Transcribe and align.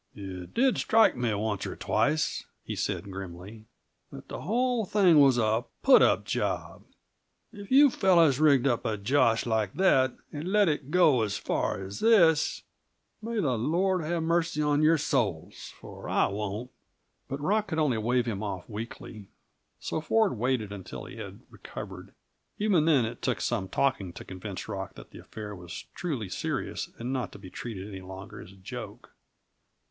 "It 0.15 0.55
did 0.55 0.79
strike 0.79 1.15
me, 1.15 1.31
once 1.35 1.63
or 1.67 1.75
twice," 1.75 2.45
he 2.63 2.75
said 2.75 3.11
grimly, 3.11 3.65
"that 4.11 4.29
the 4.29 4.41
whole 4.41 4.83
thing 4.83 5.19
was 5.19 5.37
a 5.37 5.65
put 5.83 6.01
up 6.01 6.25
job. 6.25 6.81
If 7.53 7.69
you 7.69 7.91
fellows 7.91 8.39
rigged 8.39 8.65
up 8.65 8.83
a 8.83 8.97
josh 8.97 9.45
like 9.45 9.75
that, 9.75 10.15
and 10.33 10.51
let 10.51 10.67
it 10.69 10.89
go 10.89 11.21
as 11.21 11.37
far 11.37 11.79
as 11.83 11.99
this, 11.99 12.63
may 13.21 13.35
the 13.35 13.59
Lord 13.59 14.03
have 14.03 14.23
mercy 14.23 14.59
on 14.59 14.81
your 14.81 14.97
souls, 14.97 15.71
for 15.79 16.09
I 16.09 16.25
won't!" 16.29 16.71
But 17.29 17.39
Rock 17.39 17.67
could 17.67 17.77
only 17.77 17.99
wave 17.99 18.25
him 18.25 18.41
off 18.41 18.67
weakly; 18.67 19.27
so 19.79 20.01
Ford 20.01 20.35
waited 20.35 20.71
until 20.71 21.05
he 21.05 21.17
had 21.17 21.41
recovered. 21.51 22.15
Even 22.57 22.85
then, 22.85 23.05
it 23.05 23.21
took 23.21 23.39
some 23.39 23.67
talking 23.69 24.13
to 24.13 24.25
convince 24.25 24.67
Rock 24.67 24.95
that 24.95 25.11
the 25.11 25.19
affair 25.19 25.55
was 25.55 25.85
truly 25.93 26.27
serious 26.27 26.89
and 26.97 27.13
not 27.13 27.31
to 27.33 27.37
be 27.37 27.51
treated 27.51 27.87
any 27.87 28.01
longer 28.01 28.41
as 28.41 28.51
a 28.51 28.55
joke. 28.55 29.11